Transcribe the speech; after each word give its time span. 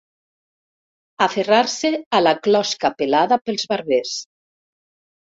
Aferrar-se 1.25 1.91
a 2.19 2.21
la 2.27 2.33
closca 2.47 2.91
pelada 3.01 3.37
pels 3.51 3.67
barbers. 3.75 4.15